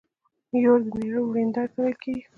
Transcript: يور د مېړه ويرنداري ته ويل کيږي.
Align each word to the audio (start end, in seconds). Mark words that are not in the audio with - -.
يور 0.63 0.79
د 0.83 0.87
مېړه 0.99 1.19
ويرنداري 1.23 1.69
ته 1.73 1.77
ويل 1.81 1.95
کيږي. 2.03 2.23